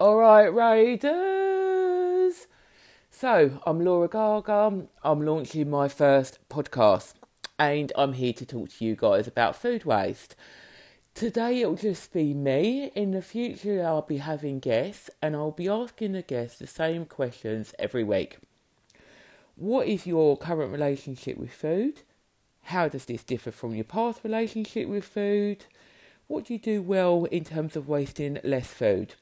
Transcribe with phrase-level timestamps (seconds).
[0.00, 2.48] All right, Raiders.
[3.12, 4.88] So, I'm Laura Gaga.
[5.04, 7.14] I'm launching my first podcast,
[7.60, 10.34] and I'm here to talk to you guys about food waste.
[11.14, 12.90] Today, it'll just be me.
[12.96, 17.06] In the future, I'll be having guests, and I'll be asking the guests the same
[17.06, 18.38] questions every week.
[19.54, 22.02] What is your current relationship with food?
[22.64, 25.66] How does this differ from your past relationship with food?
[26.26, 29.14] What do you do well in terms of wasting less food?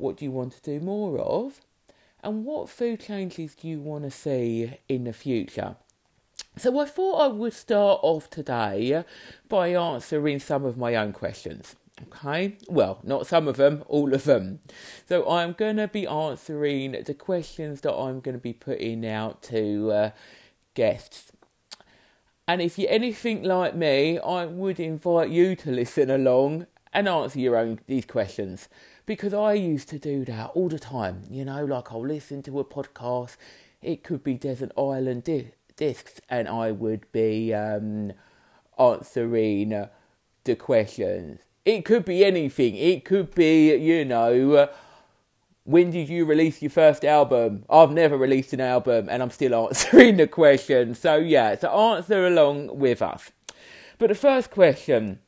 [0.00, 1.60] What do you want to do more of?
[2.22, 5.76] And what food changes do you want to see in the future?
[6.56, 9.04] So I thought I would start off today
[9.48, 11.76] by answering some of my own questions.
[12.02, 14.60] Okay, well, not some of them, all of them.
[15.06, 19.42] So I'm going to be answering the questions that I'm going to be putting out
[19.44, 20.10] to uh,
[20.74, 21.30] guests.
[22.48, 27.38] And if you're anything like me, I would invite you to listen along and answer
[27.38, 28.68] your own these questions
[29.06, 31.22] because I used to do that all the time.
[31.28, 33.36] You know, like I'll listen to a podcast,
[33.82, 38.12] it could be Desert Island di- Discs, and I would be um,
[38.78, 39.88] answering
[40.44, 41.40] the questions.
[41.64, 42.76] It could be anything.
[42.76, 44.66] It could be, you know, uh,
[45.64, 47.64] when did you release your first album?
[47.68, 50.94] I've never released an album and I'm still answering the question.
[50.94, 53.30] So, yeah, so answer along with us.
[53.98, 55.20] But the first question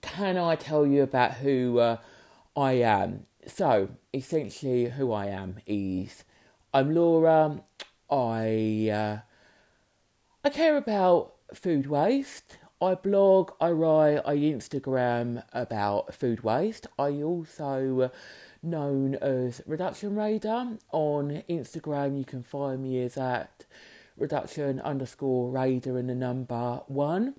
[0.00, 1.96] can I tell you about who uh,
[2.58, 3.22] I am.
[3.46, 6.24] So, essentially, who I am is
[6.74, 7.62] I'm Laura.
[8.10, 9.18] I uh,
[10.42, 12.58] I care about food waste.
[12.82, 16.88] I blog, I write, I Instagram about food waste.
[16.98, 18.08] I also uh,
[18.60, 22.18] known as Reduction Raider on Instagram.
[22.18, 23.66] You can find me as at
[24.16, 27.36] reduction underscore raider and the number one.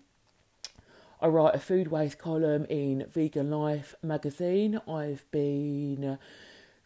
[1.21, 4.79] I write a food waste column in Vegan Life magazine.
[4.87, 6.17] I've been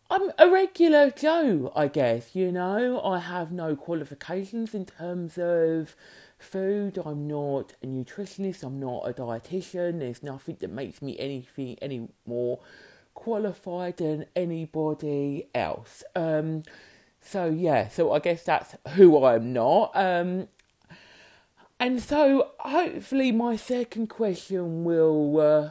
[0.10, 3.00] I'm a regular Joe, I guess, you know.
[3.04, 5.96] I have no qualifications in terms of
[6.40, 6.98] food.
[7.06, 8.64] I'm not a nutritionist.
[8.64, 10.00] I'm not a dietitian.
[10.00, 12.60] There's nothing that makes me anything any more
[13.14, 16.04] qualified than anybody else.
[16.16, 16.64] Um,
[17.22, 19.92] so yeah, so I guess that's who I'm not.
[19.94, 20.48] Um,
[21.80, 25.70] and so, hopefully, my second question will uh,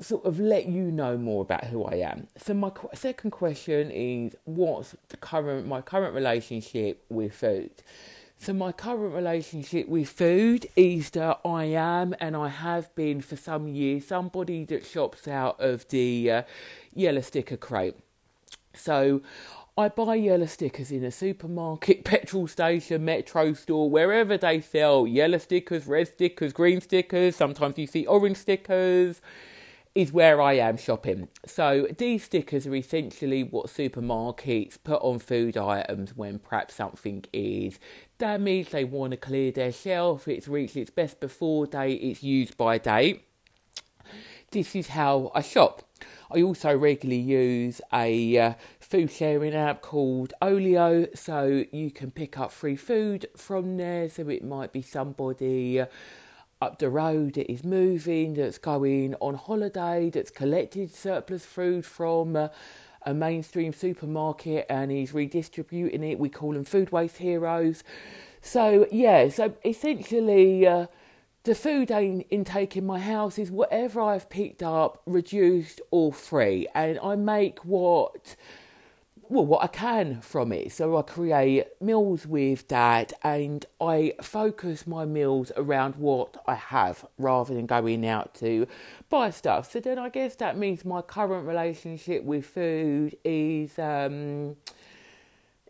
[0.00, 2.28] sort of let you know more about who I am.
[2.36, 7.70] So, my qu- second question is what's the current my current relationship with food?
[8.38, 13.36] So, my current relationship with food is that I am and I have been for
[13.36, 16.42] some years somebody that shops out of the uh,
[16.94, 17.96] yellow sticker crate.
[18.74, 19.22] So,
[19.76, 25.38] I buy yellow stickers in a supermarket, petrol station, metro store, wherever they sell yellow
[25.38, 27.34] stickers, red stickers, green stickers.
[27.34, 29.20] Sometimes you see orange stickers.
[29.94, 31.28] Is where I am shopping.
[31.44, 37.80] So these stickers are essentially what supermarkets put on food items when perhaps something is
[38.18, 38.70] damaged.
[38.70, 40.28] They want to clear their shelf.
[40.28, 42.00] It's reached its best before date.
[42.00, 43.24] It's used by date.
[44.52, 45.82] This is how I shop.
[46.30, 52.38] I also regularly use a uh, food sharing app called Olio, so you can pick
[52.38, 54.08] up free food from there.
[54.08, 55.80] So it might be somebody.
[55.80, 55.86] Uh,
[56.60, 62.36] up the road that is moving, that's going on holiday, that's collected surplus food from
[62.36, 62.48] uh,
[63.02, 66.18] a mainstream supermarket and he's redistributing it.
[66.18, 67.84] We call them food waste heroes.
[68.40, 70.86] So, yeah, so essentially, uh,
[71.44, 76.98] the food intake in my house is whatever I've picked up, reduced or free, and
[77.02, 78.36] I make what
[79.28, 80.72] well what I can from it.
[80.72, 87.04] So I create meals with that, and I focus my meals around what I have
[87.18, 88.66] rather than going out to
[89.08, 89.72] buy stuff.
[89.72, 93.78] So then I guess that means my current relationship with food is.
[93.78, 94.56] Um,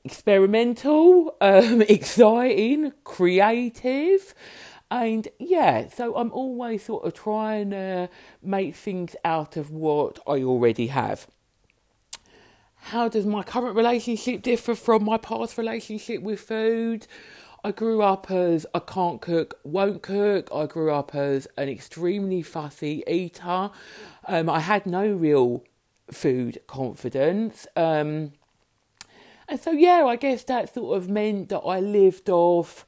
[0.04, 4.34] experimental, um, exciting, creative,
[4.90, 8.08] and yeah, so I'm always sort of trying to
[8.42, 11.26] make things out of what I already have.
[12.90, 17.06] How does my current relationship differ from my past relationship with food?
[17.62, 20.48] I grew up as I can't cook, won't cook.
[20.54, 23.70] I grew up as an extremely fussy eater.
[24.26, 25.64] Um, I had no real
[26.10, 27.66] food confidence.
[27.76, 28.32] Um,
[29.50, 32.86] And so, yeah, I guess that sort of meant that I lived off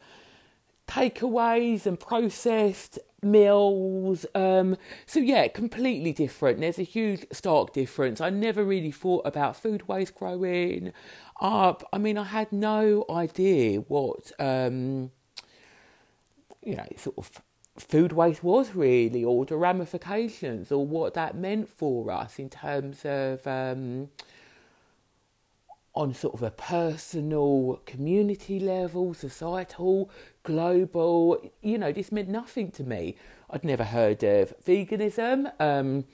[0.89, 4.27] takeaways and processed meals.
[4.35, 4.77] Um,
[5.07, 6.61] so, yeah, completely different.
[6.61, 8.21] There's a huge, stark difference.
[8.21, 10.93] I never really thought about food waste growing
[11.41, 11.89] up.
[11.93, 15.11] I mean, I had no idea what, um,
[16.63, 17.43] you know, sort of
[17.79, 23.05] food waste was really, or the ramifications, or what that meant for us in terms
[23.05, 24.09] of um,
[26.01, 30.11] on sort of a personal, community level, societal,
[30.45, 31.39] global.
[31.61, 33.17] You know, this meant nothing to me.
[33.51, 35.53] I'd never heard of veganism.
[35.61, 36.07] Um,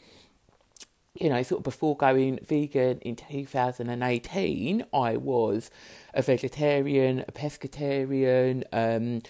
[1.15, 5.71] you know, sort of before going vegan in 2018, I was
[6.13, 8.65] a vegetarian, a pescatarian.
[8.73, 9.23] Um,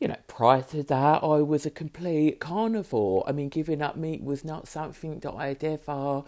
[0.00, 3.22] you know, prior to that, I was a complete carnivore.
[3.28, 6.24] I mean, giving up meat was not something that I had ever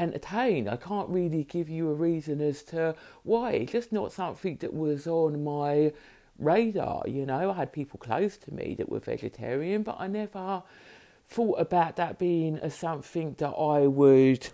[0.00, 0.68] entertained.
[0.68, 3.52] I can't really give you a reason as to why.
[3.52, 5.92] It's just not something that was on my
[6.38, 7.04] radar.
[7.06, 10.62] You know, I had people close to me that were vegetarian, but I never
[11.28, 14.48] thought about that being as something that I would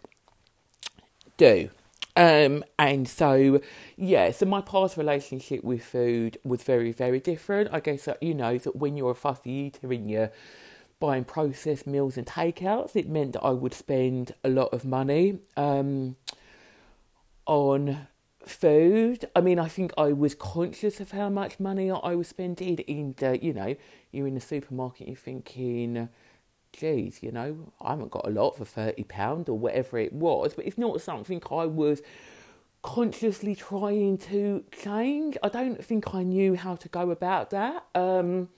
[1.37, 1.71] do.
[2.17, 3.61] Um, and so,
[3.97, 7.69] yeah, so my past relationship with food was very, very different.
[7.73, 10.33] I guess, that, you know, that when you're a fussy eater and you're
[10.99, 15.39] buying processed meals and takeouts, it meant that I would spend a lot of money
[15.57, 16.17] um,
[17.47, 18.09] on
[18.45, 19.29] food.
[19.35, 22.79] I mean, I think I was conscious of how much money I was spending.
[22.79, 23.77] In the, you know,
[24.13, 26.09] you're in the supermarket, you're thinking,
[26.73, 30.55] geez, you know, I haven't got a lot for thirty pound or whatever it was,
[30.55, 32.03] but it's not something I was
[32.83, 35.37] consciously trying to change.
[35.43, 37.85] I don't think I knew how to go about that.
[37.95, 38.49] Um,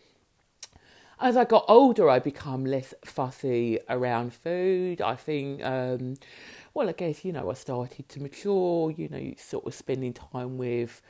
[1.20, 5.00] as I got older, I become less fussy around food.
[5.00, 6.14] I think, um,
[6.74, 8.90] well, I guess you know, I started to mature.
[8.90, 11.02] You know, sort of spending time with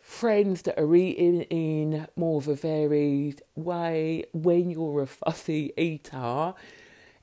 [0.00, 4.24] friends that are eating in more of a varied way.
[4.32, 6.54] When you're a fussy eater,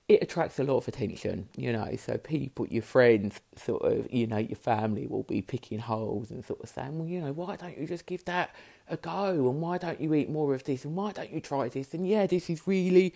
[0.09, 1.95] it attracts a lot of attention, you know.
[1.95, 6.43] So people, your friends, sort of, you know, your family will be picking holes and
[6.43, 8.53] sort of saying, well, you know, why don't you just give that
[8.91, 9.49] a go?
[9.49, 10.85] And why don't you eat more of this?
[10.85, 11.93] And why don't you try this?
[11.93, 13.13] And yeah, this is really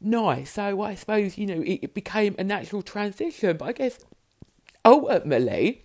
[0.00, 0.52] nice.
[0.52, 3.56] So I suppose, you know, it, became a natural transition.
[3.56, 3.98] But I guess
[4.84, 5.82] ultimately,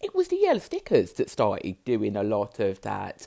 [0.00, 3.26] it was the yellow stickers that started doing a lot of that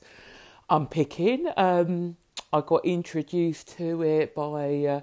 [0.69, 1.47] unpicking.
[1.57, 2.17] Um,
[2.53, 5.01] I got introduced to it by uh,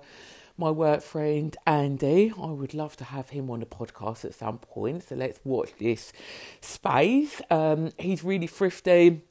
[0.58, 2.32] my work friend Andy.
[2.36, 5.04] I would love to have him on the podcast at some point.
[5.04, 6.12] So let's watch this
[6.60, 7.40] space.
[7.50, 9.22] Um, he's really thrifty,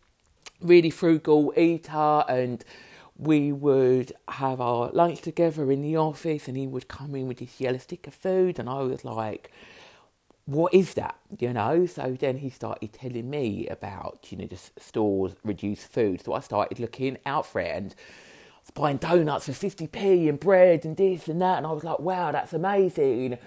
[0.62, 2.64] really frugal eater, and
[3.18, 7.38] we would have our lunch together in the office, and he would come in with
[7.38, 9.52] this yellow stick of food, and I was like
[10.48, 11.18] what is that?
[11.40, 16.24] You know, so then he started telling me about, you know, just stores reduce food.
[16.24, 17.96] So I started looking out for it and
[18.74, 21.58] buying donuts for 50p and bread and this and that.
[21.58, 23.38] And I was like, wow, that's amazing.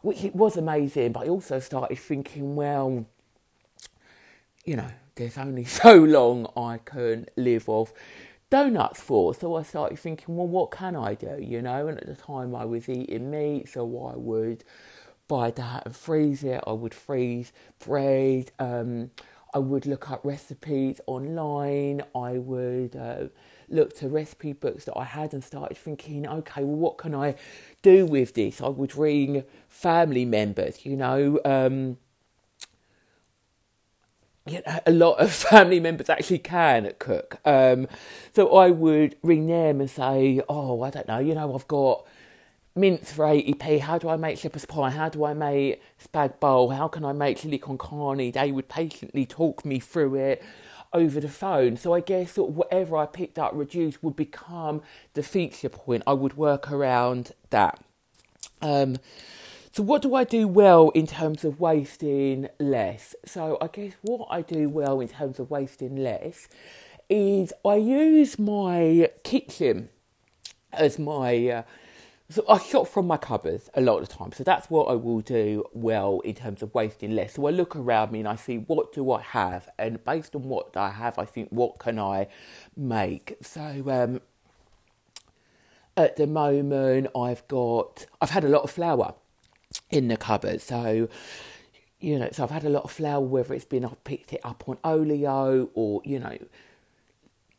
[0.00, 1.12] Which it was amazing.
[1.12, 3.04] But I also started thinking, well,
[4.64, 7.92] you know, there's only so long I can live off
[8.48, 9.34] donuts for.
[9.34, 11.38] So I started thinking, well, what can I do?
[11.40, 14.64] You know, and at the time I was eating meat, so I would
[15.28, 16.62] buy that and freeze it.
[16.66, 17.52] I would freeze
[17.84, 18.52] bread.
[18.58, 19.10] Um,
[19.52, 22.02] I would look up recipes online.
[22.14, 23.28] I would uh,
[23.68, 27.36] look to recipe books that I had and started thinking, okay, well, what can I
[27.82, 28.60] do with this?
[28.60, 31.40] I would ring family members, you know.
[31.44, 31.96] Um,
[34.46, 37.38] you know, a lot of family members actually can cook.
[37.44, 37.88] Um,
[38.34, 42.06] so I would ring them and say, oh, I don't know, you know, I've got
[42.74, 43.80] mince for 80p.
[43.80, 44.90] How do I make shepherd's pie?
[44.90, 46.70] How do I make spag bowl?
[46.70, 48.30] How can I make chili con carne?
[48.30, 50.44] They would patiently talk me through it
[50.92, 51.76] over the phone.
[51.76, 54.82] So I guess sort of whatever I picked up reduced would become
[55.14, 56.02] the feature point.
[56.06, 57.80] I would work around that.
[58.62, 58.96] Um,
[59.76, 63.14] so what do I do well in terms of wasting less?
[63.26, 66.48] So I guess what I do well in terms of wasting less
[67.10, 69.90] is I use my kitchen
[70.72, 71.62] as my uh,
[72.30, 74.32] so I shop from my cupboards a lot of the time.
[74.32, 77.34] So that's what I will do well in terms of wasting less.
[77.34, 80.44] So I look around me and I see what do I have, and based on
[80.44, 82.28] what I have, I think what can I
[82.78, 83.36] make.
[83.42, 84.22] So um,
[85.98, 89.16] at the moment, I've got I've had a lot of flour
[89.90, 90.60] in the cupboard.
[90.60, 91.08] So
[91.98, 94.40] you know, so I've had a lot of flour, whether it's been I've picked it
[94.44, 96.38] up on Olio or you know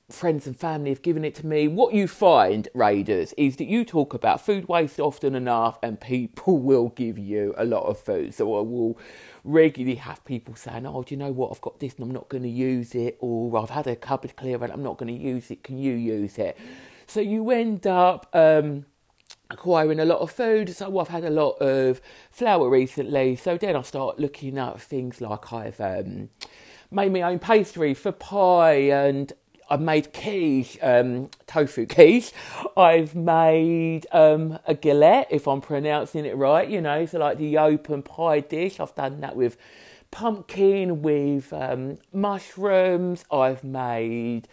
[0.09, 1.67] friends and family have given it to me.
[1.67, 6.57] What you find, Raiders, is that you talk about food waste often enough and people
[6.59, 8.33] will give you a lot of food.
[8.33, 8.97] So I will
[9.43, 11.51] regularly have people saying, Oh, do you know what?
[11.51, 13.17] I've got this and I'm not going to use it.
[13.19, 15.63] Or I've had a cupboard clear and I'm not going to use it.
[15.63, 16.57] Can you use it?
[17.05, 18.29] So you end up.
[18.33, 18.85] Um,
[19.49, 20.75] acquiring a lot of food.
[20.75, 22.01] So I've had a lot of
[22.31, 23.35] flour recently.
[23.35, 26.29] So then I start looking at things like I've um,
[26.91, 29.33] made my own pastry for pie and
[29.69, 32.31] I've made quiche, um, tofu quiche.
[32.77, 37.57] I've made um, a galette, if I'm pronouncing it right, you know, so like the
[37.57, 38.79] open pie dish.
[38.79, 39.57] I've done that with
[40.09, 43.25] pumpkin, with um, mushrooms.
[43.29, 44.47] I've made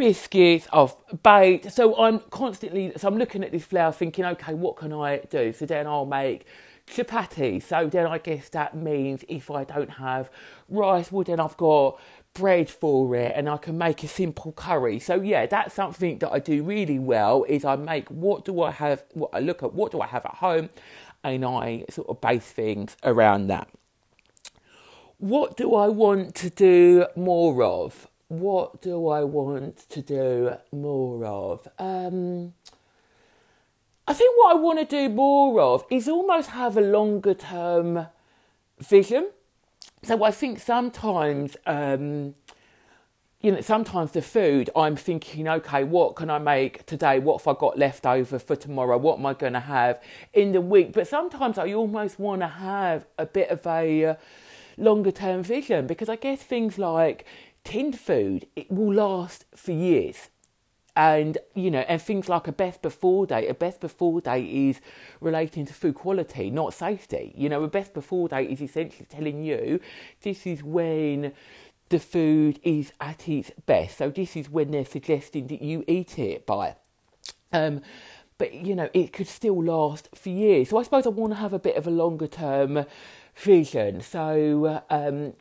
[0.00, 1.70] biscuits, I've baked.
[1.70, 5.52] So I'm constantly, so I'm looking at this flour thinking, okay, what can I do?
[5.52, 6.46] So then I'll make
[6.86, 7.62] chapati.
[7.62, 10.30] So then I guess that means if I don't have
[10.70, 12.00] rice, well then I've got
[12.32, 14.98] bread for it and I can make a simple curry.
[15.00, 18.70] So yeah, that's something that I do really well is I make what do I
[18.70, 20.70] have what I look at what do I have at home
[21.22, 23.68] and I sort of base things around that.
[25.18, 28.06] What do I want to do more of?
[28.30, 31.68] What do I want to do more of?
[31.78, 32.54] Um,
[34.06, 38.06] I think what I want to do more of is almost have a longer term
[38.78, 39.28] vision
[40.02, 42.34] so I think sometimes, um,
[43.42, 47.18] you know, sometimes the food I'm thinking, okay, what can I make today?
[47.18, 48.96] What have I got left over for tomorrow?
[48.96, 50.92] What am I going to have in the week?
[50.94, 54.14] But sometimes I almost want to have a bit of a uh,
[54.78, 57.26] longer term vision because I guess things like
[57.64, 60.30] tinned food it will last for years.
[60.96, 64.80] And you know and things like a best before date a best before date is
[65.20, 67.32] relating to food quality not safety.
[67.36, 69.80] You know a best before date is essentially telling you
[70.22, 71.32] this is when
[71.90, 73.98] the food is at its best.
[73.98, 76.76] So this is when they're suggesting that you eat it by.
[77.52, 77.82] Um
[78.36, 80.70] but you know it could still last for years.
[80.70, 82.84] So i suppose i want to have a bit of a longer term
[83.36, 84.00] vision.
[84.00, 85.34] So um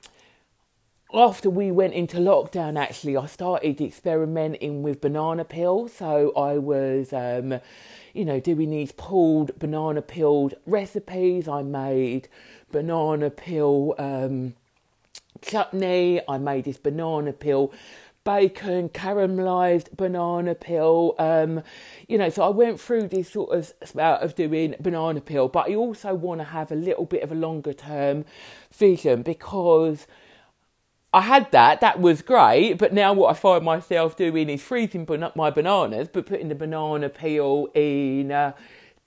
[1.13, 5.87] after we went into lockdown, actually, I started experimenting with banana peel.
[5.87, 7.59] So I was, um,
[8.13, 11.47] you know, doing these pulled banana peeled recipes.
[11.47, 12.27] I made
[12.71, 14.53] banana peel um,
[15.41, 16.21] chutney.
[16.27, 17.73] I made this banana peel
[18.23, 21.15] bacon, caramelized banana peel.
[21.17, 21.63] Um,
[22.07, 25.71] you know, so I went through this sort of spout of doing banana peel, but
[25.71, 28.25] I also want to have a little bit of a longer term
[28.71, 30.05] vision because
[31.11, 35.07] I had that, that was great, but now what I find myself doing is freezing
[35.35, 38.53] my bananas, but putting the banana peel in uh,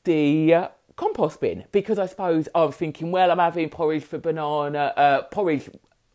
[0.02, 4.92] the uh, compost bin because I suppose I'm thinking, well, I'm having porridge for banana,
[4.96, 5.70] uh, porridge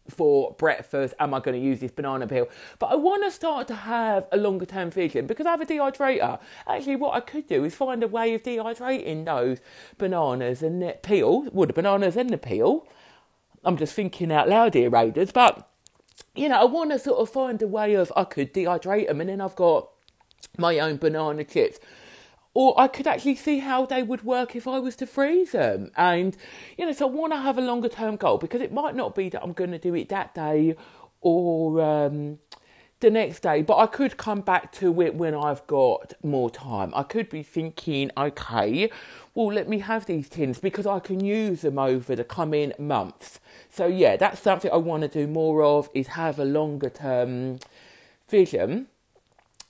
[0.10, 1.14] for breakfast.
[1.22, 2.50] Am I going to use this banana peel?
[2.80, 5.66] But I want to start to have a longer term vision because I have a
[5.66, 6.40] dehydrator.
[6.68, 9.60] Actually, what I could do is find a way of dehydrating those
[9.98, 12.86] bananas and the peel, well, the bananas and the peel.
[13.64, 15.70] I'm just thinking out loud here, Raiders, but
[16.38, 19.22] you know, I want to sort of find a way of I could dehydrate them
[19.22, 19.90] and then I've got
[20.58, 21.80] my own banana chips.
[22.54, 25.92] Or I could actually see how they would work if I was to freeze them.
[25.96, 26.36] And,
[26.76, 29.14] you know, so I want to have a longer term goal because it might not
[29.14, 30.76] be that I'm going to do it that day
[31.22, 32.40] or um,
[33.00, 36.92] the next day, but I could come back to it when I've got more time.
[36.96, 38.90] I could be thinking, okay,
[39.36, 43.40] well, let me have these tins because I can use them over the coming months.
[43.70, 47.60] So, yeah, that's something I want to do more of is have a longer term
[48.30, 48.88] vision.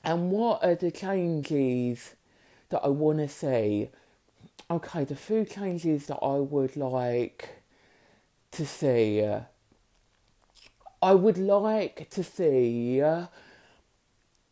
[0.06, 2.16] And what are the changes
[2.70, 3.90] that I want to see?
[4.72, 7.62] Okay, the food changes that I would like
[8.52, 9.22] to see.
[11.02, 13.28] I would like to see uh,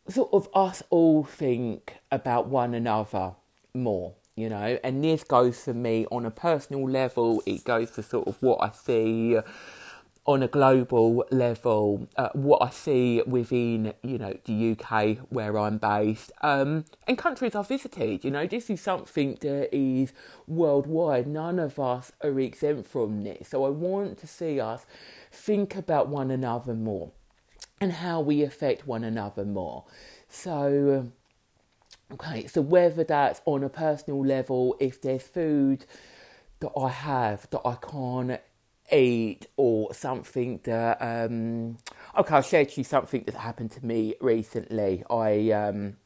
[0.08, 3.32] sort of us all think about one another
[3.74, 8.02] more you know, and this goes for me on a personal level, it goes for
[8.02, 9.38] sort of what I see
[10.26, 15.78] on a global level, uh, what I see within, you know, the UK where I'm
[15.78, 18.24] based, um, and countries I've visited.
[18.24, 20.12] You know, this is something that is
[20.46, 21.26] worldwide.
[21.26, 23.48] None of us are exempt from this.
[23.48, 24.84] So I want to see us
[25.30, 27.12] think about one another more
[27.80, 29.84] and how we affect one another more.
[30.28, 31.12] So,
[32.12, 35.86] Okay, so whether that's on a personal level, if there's food
[36.60, 38.40] that I have that I can't
[38.92, 41.78] eat or something that um
[42.16, 45.04] okay I'll share to you something that happened to me recently.
[45.10, 45.96] I um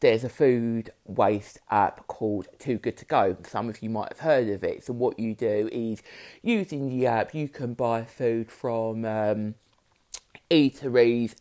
[0.00, 3.36] there's a food waste app called Too Good To Go.
[3.46, 4.84] Some of you might have heard of it.
[4.84, 6.02] So what you do is
[6.42, 9.54] using the app you can buy food from um,
[10.50, 11.34] eateries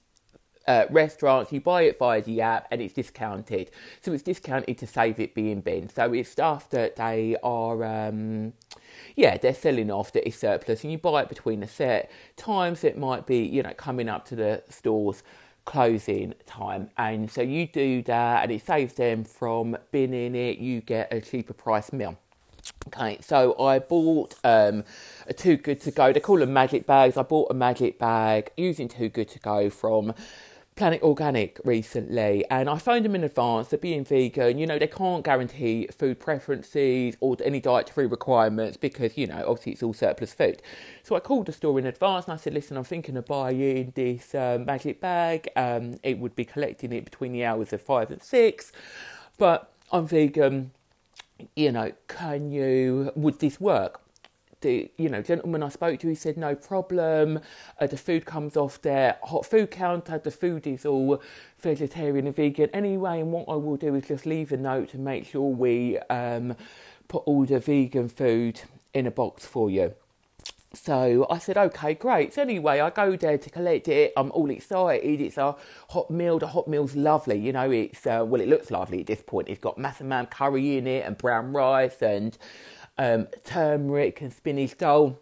[0.68, 3.70] uh, restaurants, you buy it via the app and it's discounted.
[4.02, 5.90] So it's discounted to save it being bin.
[5.90, 8.54] So it's stuff that they are, um,
[9.16, 12.84] yeah, they're selling off that is surplus and you buy it between the set times
[12.84, 15.24] it might be, you know, coming up to the stores
[15.66, 16.90] closing time.
[16.98, 21.20] And so you do that and it saves them from binning it, you get a
[21.20, 22.18] cheaper price meal.
[22.88, 24.84] Okay, so I bought um,
[25.28, 26.12] a Too Good To Go.
[26.12, 27.16] They call them magic bags.
[27.16, 30.14] I bought a magic bag using Too Good To Go from
[30.76, 34.88] Planet Organic recently, and I phoned them in advance that being vegan, you know, they
[34.88, 40.34] can't guarantee food preferences or any dietary requirements because, you know, obviously it's all surplus
[40.34, 40.62] food.
[41.02, 43.94] So I called the store in advance and I said, listen, I'm thinking of buying
[43.96, 45.48] this um, magic bag.
[45.56, 48.74] Um, it would be collecting it between the hours of five and six,
[49.38, 50.72] but I'm vegan.
[51.56, 54.02] You know, can you, would this work?
[54.66, 57.40] The you know gentleman I spoke to, he said no problem.
[57.80, 60.18] Uh, the food comes off their hot food counter.
[60.18, 61.22] The food is all
[61.60, 63.22] vegetarian and vegan anyway.
[63.22, 66.56] And what I will do is just leave a note to make sure we um,
[67.08, 68.62] put all the vegan food
[68.94, 69.94] in a box for you.
[70.74, 72.34] So I said, okay, great.
[72.34, 74.12] So anyway, I go there to collect it.
[74.18, 75.22] I'm all excited.
[75.22, 75.56] It's a
[75.90, 76.38] hot meal.
[76.38, 77.38] The hot meal's lovely.
[77.38, 79.48] You know, it's, uh, well, it looks lovely at this point.
[79.48, 82.38] It's got massaman curry in it and brown rice and
[82.98, 85.20] um, turmeric and spinach dole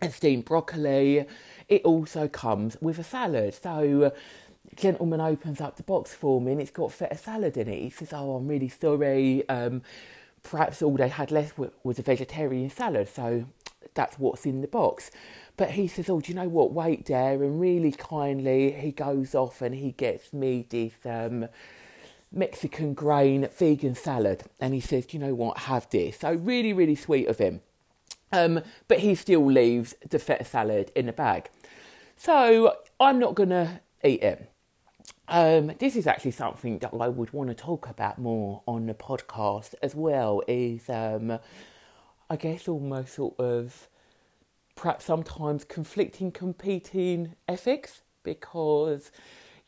[0.00, 1.26] and steamed broccoli.
[1.68, 3.54] It also comes with a salad.
[3.54, 4.12] So,
[4.76, 7.80] gentleman opens up the box for me and it's got feta salad in it.
[7.80, 9.48] He says, "Oh, I'm really sorry.
[9.48, 9.82] Um,
[10.42, 13.46] perhaps all they had left was a vegetarian salad, so
[13.94, 15.10] that's what's in the box."
[15.56, 16.72] But he says, "Oh, do you know what?
[16.72, 20.94] Wait there." And really kindly, he goes off and he gets me this.
[21.04, 21.48] Um,
[22.34, 24.44] Mexican grain vegan salad.
[24.60, 26.18] And he says, you know what, have this.
[26.20, 27.60] So really, really sweet of him.
[28.32, 31.50] Um, but he still leaves the feta salad in the bag.
[32.16, 34.50] So I'm not going to eat it.
[35.28, 38.94] Um, this is actually something that I would want to talk about more on the
[38.94, 40.42] podcast as well.
[40.46, 41.38] Is um,
[42.28, 43.88] I guess almost sort of
[44.74, 49.10] perhaps sometimes conflicting, competing ethics because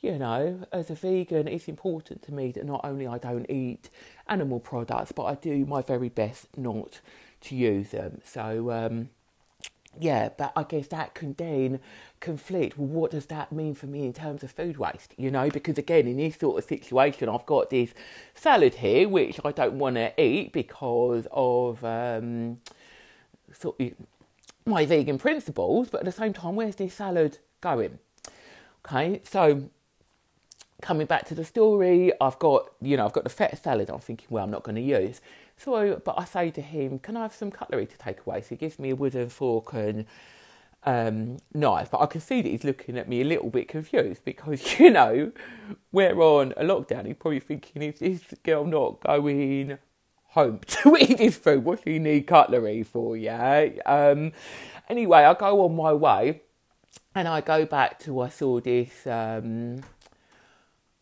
[0.07, 3.91] you know, as a vegan, it's important to me that not only I don't eat
[4.29, 7.01] animal products, but I do my very best not
[7.41, 8.21] to use them.
[8.25, 9.09] So, um,
[9.99, 11.81] yeah, but I guess that can then
[12.21, 12.79] conflict.
[12.79, 15.13] Well, what does that mean for me in terms of food waste?
[15.17, 17.93] You know, because again, in this sort of situation, I've got this
[18.33, 22.61] salad here, which I don't want to eat because of um,
[23.53, 23.91] sort of
[24.65, 27.99] my vegan principles, but at the same time, where's this salad going?
[28.87, 29.69] Okay, so
[30.83, 34.01] coming back to the story, I've got, you know, I've got the feta salad I'm
[34.01, 35.21] thinking, well, I'm not going to use.
[35.57, 38.43] So, but I say to him, can I have some cutlery to take away?
[38.43, 40.05] So he gives me a wooden fork and
[40.85, 44.25] um, knife, but I can see that he's looking at me a little bit confused
[44.25, 45.33] because, you know,
[45.93, 47.07] we're on a lockdown.
[47.07, 49.79] He's probably thinking, is this girl not going
[50.29, 51.65] home to eat this food?
[51.65, 53.71] What do you need cutlery for, yeah?
[53.87, 54.33] Um,
[54.91, 56.43] anyway, I go on my way
[57.15, 59.07] and I go back to, I saw this...
[59.07, 59.83] Um,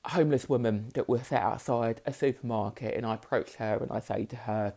[0.07, 4.25] homeless woman that was sat outside a supermarket and I approached her and I say
[4.27, 4.75] to her,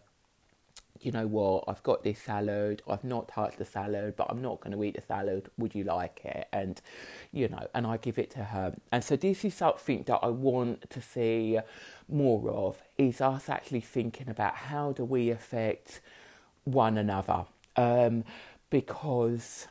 [1.02, 4.62] you know what, I've got this salad, I've not touched the salad, but I'm not
[4.62, 6.48] going to eat the salad, would you like it?
[6.52, 6.82] And,
[7.32, 8.74] you know, and I give it to her.
[8.92, 11.60] And so this is something that I want to see
[12.10, 16.02] more of, is us actually thinking about how do we affect
[16.63, 17.46] one another.
[17.76, 18.24] Um,
[18.70, 19.68] because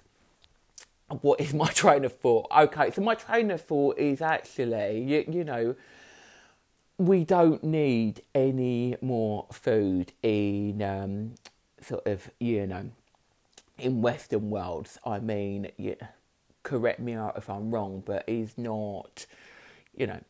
[1.09, 2.47] what is my train of thought?
[2.57, 5.75] Okay, so my train of thought is actually, you, you know,
[6.99, 11.35] we don't need any more food in um,
[11.81, 12.91] sort of, you know,
[13.79, 14.99] in Western worlds.
[15.05, 15.71] I mean,
[16.63, 19.27] correct me out if I'm wrong, but is not,
[19.95, 20.21] you know,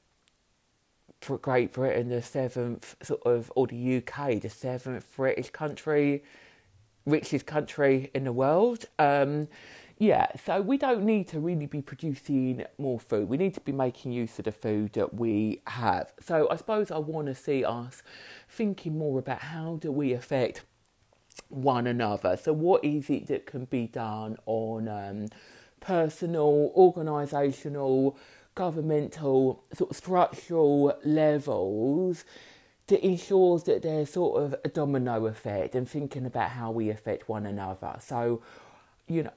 [1.43, 6.23] Great Britain the seventh sort of, or the UK the seventh British country,
[7.05, 8.85] richest country in the world.
[8.99, 9.49] Um,
[9.99, 13.29] yeah, so we don't need to really be producing more food.
[13.29, 16.13] We need to be making use of the food that we have.
[16.21, 18.03] So I suppose I want to see us
[18.49, 20.65] thinking more about how do we affect
[21.49, 22.37] one another.
[22.37, 25.29] So what is it that can be done on um,
[25.81, 28.17] personal, organisational,
[28.55, 32.25] governmental, sort of structural levels
[32.89, 37.31] that ensures that there's sort of a domino effect and thinking about how we affect
[37.31, 37.97] one another.
[38.01, 38.43] So,
[39.09, 39.33] you know,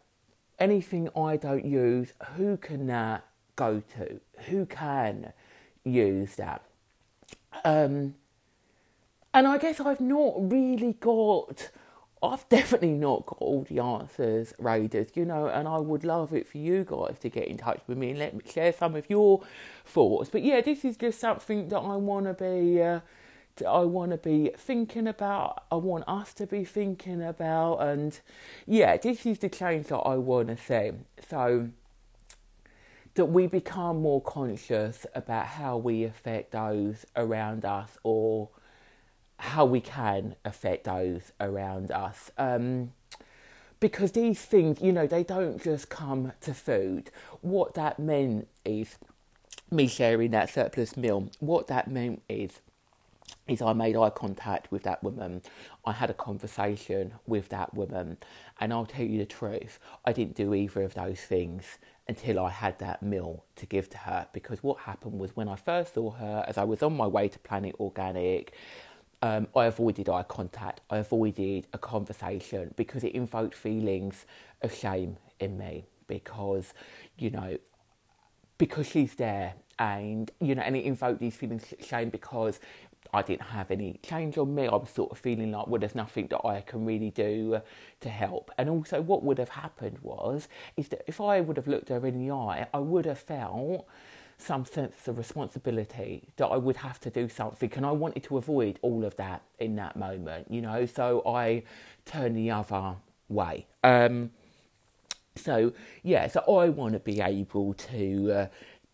[0.59, 4.19] anything I don't use, who can that go to?
[4.49, 5.33] Who can
[5.83, 6.63] use that?
[7.63, 8.15] Um,
[9.33, 11.69] and I guess I've not really got
[12.21, 16.47] I've definitely not got all the answers, Raiders, you know, and I would love it
[16.47, 19.09] for you guys to get in touch with me and let me share some of
[19.09, 19.41] your
[19.85, 20.29] thoughts.
[20.29, 22.99] But yeah, this is just something that I want to be, uh,
[23.67, 25.63] I want to be thinking about.
[25.71, 28.19] I want us to be thinking about, and
[28.65, 30.91] yeah, this is the change that I want to see.
[31.27, 31.69] So
[33.15, 38.49] that we become more conscious about how we affect those around us or
[39.37, 42.31] how we can affect those around us.
[42.37, 42.93] Um,
[43.79, 47.11] because these things, you know, they don't just come to food.
[47.41, 48.97] What that meant is
[49.71, 51.29] me sharing that surplus meal.
[51.39, 52.59] What that meant is
[53.47, 55.41] is I made eye contact with that woman.
[55.85, 58.17] I had a conversation with that woman,
[58.59, 62.49] and I'll tell you the truth, I didn't do either of those things until I
[62.49, 64.27] had that meal to give to her.
[64.33, 67.27] Because what happened was when I first saw her, as I was on my way
[67.27, 68.53] to Planet Organic,
[69.21, 74.25] um, I avoided eye contact, I avoided a conversation because it invoked feelings
[74.61, 76.73] of shame in me because,
[77.17, 77.57] you know,
[78.57, 82.59] because she's there and, you know, and it invoked these feelings of shame because
[83.13, 84.67] I didn't have any change on me.
[84.67, 87.61] I was sort of feeling like, well, there's nothing that I can really do
[88.01, 88.51] to help.
[88.57, 92.05] And also, what would have happened was, is that if I would have looked her
[92.05, 93.87] in the eye, I would have felt
[94.37, 98.37] some sense of responsibility that I would have to do something, and I wanted to
[98.37, 100.85] avoid all of that in that moment, you know.
[100.85, 101.63] So I
[102.05, 102.95] turned the other
[103.27, 103.65] way.
[103.83, 104.31] Um,
[105.35, 108.47] so yeah, so I want to be able to uh,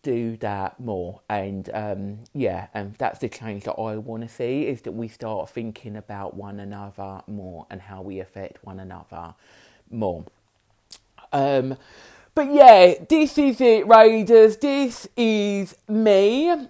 [0.06, 4.62] do that more, and um, yeah, and that's the change that I want to see
[4.68, 9.34] is that we start thinking about one another more and how we affect one another
[9.90, 10.24] more.
[11.32, 11.76] Um,
[12.36, 14.58] but yeah, this is it, Raiders.
[14.58, 16.68] This is me.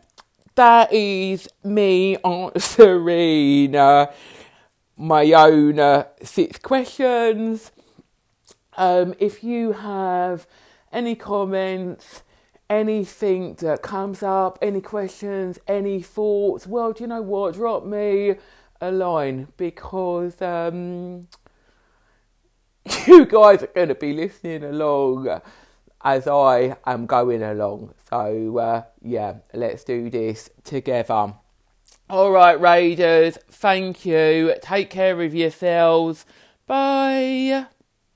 [0.54, 4.06] That is me answering uh,
[4.96, 7.70] my own uh, six questions.
[8.78, 10.46] Um, if you have
[10.90, 12.22] any comments,
[12.68, 17.54] anything that comes up, any questions, any thoughts, well, do you know what?
[17.54, 18.36] Drop me
[18.80, 21.28] a line because um,
[23.06, 25.40] you guys are going to be listening along
[26.04, 27.94] as I am going along.
[28.08, 31.34] So, uh, yeah, let's do this together.
[32.08, 34.54] All right, Raiders, thank you.
[34.62, 36.24] Take care of yourselves.
[36.66, 37.66] Bye.